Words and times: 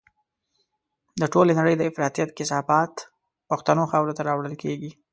د 1.19 1.21
ټولې 1.33 1.51
نړۍ 1.59 1.73
د 1.77 1.81
افراطيت 1.89 2.29
کثافات 2.37 2.93
پښتنو 3.49 3.83
خاورو 3.91 4.15
ته 4.17 4.21
راوړل 4.29 4.55
کېږي. 4.63 4.91